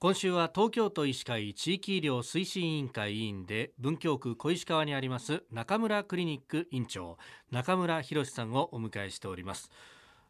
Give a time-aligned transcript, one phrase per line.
[0.00, 7.18] 今週は東京都医師会地域医療推進委員会委員で文京区小石川にあります中村クリニック院長
[7.50, 9.72] 中村博さんをお迎えしております。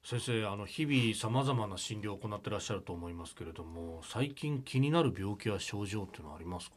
[0.02, 6.76] 先生あの日々さまざまな診療を行っていらっしゃると思いますけれども最近気になる病気や症状っていうのはありますか？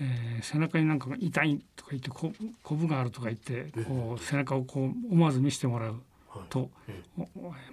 [0.00, 2.32] えー、背中になんか痛いとか言ってこ
[2.62, 6.02] こぶがあるとか言ってこう背中をこう思わず見せてもらう
[6.48, 6.70] と、はい、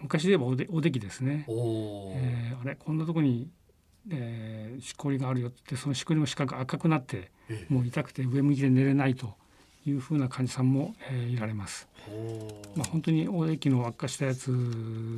[0.01, 3.49] 昔で言えばおでおできですね、えー、あれこんなとこに
[4.09, 7.31] えー、しこりがあるよってそのしこりの四角赤くなって
[7.69, 9.35] もう痛くて上向きで寝れないと
[9.85, 11.87] いうふうな患者さんも、えー、いられます。
[12.75, 14.51] まあ、本当に大液の悪化したやつ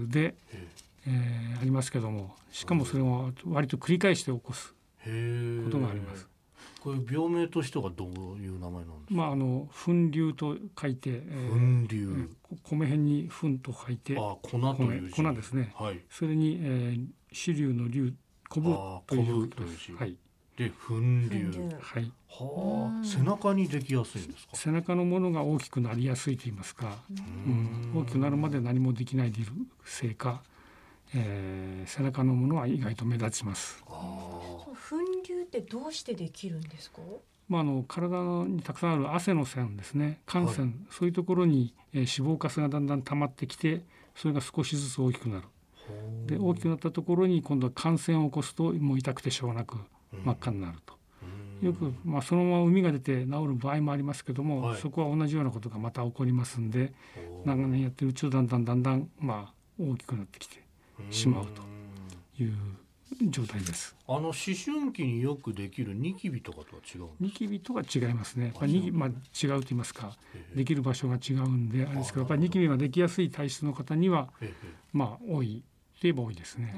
[0.09, 0.35] で、
[1.07, 6.27] えー、ありますけどもしかもそれを割と繰り返して起こすことがあります。
[6.81, 9.13] これ病名としてはどういう名前なんですか？
[9.13, 12.27] まああの粉瘤と書いて、えー、粉瘤、
[12.63, 15.73] 米辺に粉と書いて、あ粉という粉ですね。
[15.75, 16.01] はい。
[16.09, 18.11] それに、えー、支瘤の瘤
[18.61, 19.91] こぶということです。
[19.93, 20.15] はい。
[20.57, 20.99] で粉
[21.31, 21.49] 瘤。
[21.81, 22.11] はい。
[22.29, 23.05] はあ。
[23.05, 24.55] 背中にできやすいんですか？
[24.55, 29.51] 背中のものが大きくなりやすいと言いますか、うん、大きくなるまで何もできないでいる
[29.83, 30.43] せいか、
[31.15, 33.83] えー、背中のものは意外と目立ちます。
[33.87, 34.97] 粉
[35.27, 36.99] 瘤ってどうしてできるんですか？
[37.49, 43.81] まあ、あの体にたくさんある汗の線ですね汗腺、はい、そういうところに、えー、脂肪かすがだんだん溜まってきて
[44.15, 45.43] それが少しずつ大きくなる
[46.25, 49.77] で大きくなったところに今度は感染を起こすともう痛くてしょうがなく
[50.23, 50.93] 真っ赤になると。
[51.61, 56.91] よく、まあ、そのまま海が出て治る場合もありますけども、はい、そこは同じようなことがまた起こりますんで
[57.45, 60.61] 長年やってるうちとだんだんだんだん、まあ、大きくなってきて
[61.09, 61.61] しまうと
[62.43, 62.53] いう
[63.29, 63.95] 状態です。
[64.07, 68.51] あの思春期によくできるニキビとかとは違うニキビとは違いますね。
[68.55, 70.17] まあ、にまあ、違うと言いますか、
[70.55, 74.29] できる場所が違うんであれですけど、やっぱりニキビができやすい体質の方には、
[74.91, 75.63] まあ多い
[76.03, 76.75] といえば多いですね。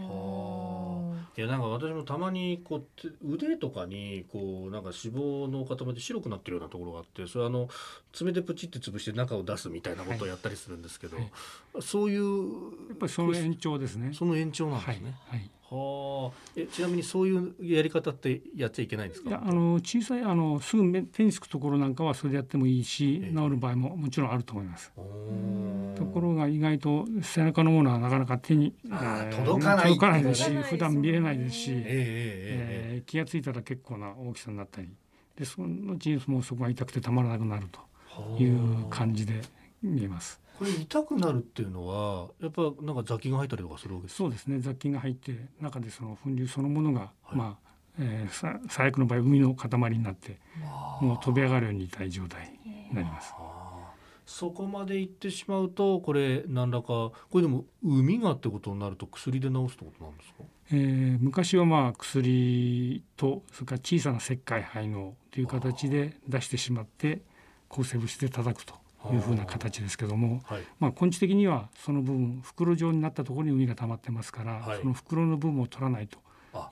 [1.38, 7.68] いやなんか私もたまにこう腕とかにこうなんか脂肪の塊で白くなってるようなところがあってそれあの
[8.14, 11.32] 爪でプチって潰して中を出すみたいなことをやったりするんですけど、はい
[11.74, 12.52] はい、そういう
[12.90, 14.14] やっぱりその延長ですね。
[14.14, 15.16] その延長なんですね。
[15.28, 15.50] はい、はいはあ、
[16.56, 19.30] えちなみにそういうやり方ってやっちゃいけないんですか？
[19.30, 24.92] いやあの小さいあのすぐ手につくところなんかはそれでやってもいいし、治る場合ももちろんあると思います。
[25.96, 31.86] ところが意外と背中のものはなかなか手に、えー、届かない届かないですし、普段見えないですし、えー、
[32.98, 34.90] えー、気が付いたら結構な大きさになったり、
[35.38, 39.42] でそのうちにもうそこが痛くてたまらなくなるという感じで
[39.82, 40.40] 見えます。
[40.58, 44.60] これ痛くなるっていうのはやっぱなんか雑菌が入ったりとかするわけですそうですね。
[44.60, 50.40] 雑菌が入って中でその粉瘤そのものが、はい、まあ、えー、最悪の場合海の塊になって
[51.02, 53.34] もう飛び上がるように痛い状態になります。
[54.26, 60.36] そこまで行ってしまうとこれ何らかこれでも海がってことになると薬で治すってことなんですか、
[60.72, 67.22] えー、昔はまあ薬とそれから小さな石灰肺のという形で出してしまって
[67.70, 68.74] 抗生物質で叩くと
[69.14, 76.20] いうふうな形ですけども、はい、まあ、根治的にはその部分袋状になったところに海が溜まってますから、はい、その袋の部分を取らないと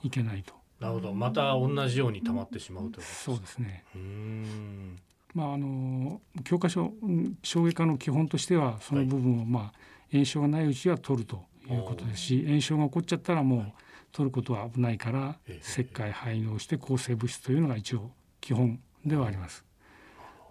[0.02, 0.54] いけないと。
[0.80, 1.12] なるほど。
[1.12, 3.84] また同じように溜まってしまうというそうですね。
[5.34, 6.92] まああの教科書
[7.42, 13.72] 衝撃科の基本としてはその部分を、まあ炎症がないうちは取るということですし炎症が起こっちゃったらもう
[14.12, 19.64] 取ることは危ないから石灰排膿して抗生物質というのが一応基本ではあります。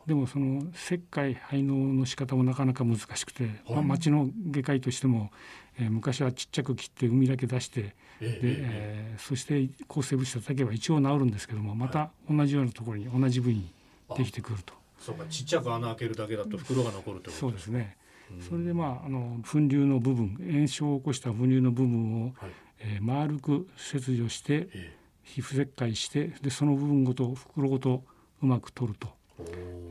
[0.06, 5.32] でもその石灰排膿の仕方もなかなか難しくて、まあ、町の外科医としても、
[5.80, 13.72] えー、昔はちっちゃく切って海だけ出して、えー、でえー、そして抗生物質叩けば一応治るんですけどもまた同じようなところに同じ部位に
[14.18, 14.74] できてくると。
[15.00, 17.98] そうかちっちゃく穴開けるだけだと袋が残るとそうですね。
[18.40, 28.04] それでまああの粉瘤の部分炎症を起こした粉瘤の部分を、はい、えー、丸く切除して、えー、皮膚切開してでその部分ごと袋ごと
[28.42, 29.10] うまく取ると。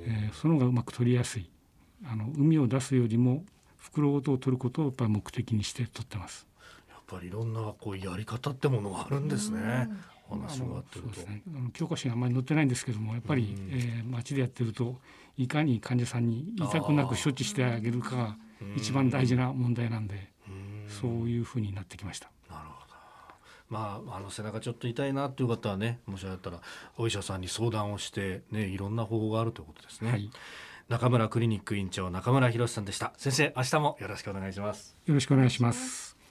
[0.05, 1.49] えー、その方がうまく取りやすい
[2.05, 3.45] あの海を出すよりも
[3.77, 6.47] 袋ごとを取ることをやっぱり目的にして取ってます。
[6.89, 9.89] やっぱりいろんなこうやり方ってものがあるんですね。
[10.29, 11.21] 話があってると。
[11.31, 14.99] ね、あの教科書にあんまり載ってないんですけどもやっぱり、えー、町でやってると
[15.37, 18.37] いかに患者さんに痛くなく処置してあげるかが
[18.77, 20.31] 一番大事な問題なんで
[20.89, 22.31] そういうふうになってきました。
[23.69, 26.61] まあ、あの背中ちょっと痛いなという方はねもしあったら
[26.99, 30.31] お医者さんに相談をして、ね、いろんな方法があるということですね、はい、
[30.89, 33.13] 中村クリニック院長中村博さんでした。
[33.17, 34.97] 先生明日もよろしくお願いします。
[35.07, 36.22] よろしくお願いします